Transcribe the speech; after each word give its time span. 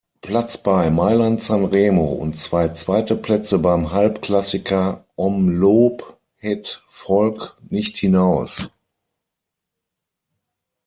Platz 0.21 0.57
bei 0.57 0.89
Mailand–Sanremo 0.89 2.05
und 2.13 2.33
zwei 2.39 2.69
zweite 2.69 3.15
Plätze 3.15 3.59
beim 3.59 3.91
Halb-Klassiker 3.91 5.05
Omloop 5.15 6.17
Het 6.37 6.81
Volk 6.89 7.55
nicht 7.69 7.97
hinaus. 7.97 8.67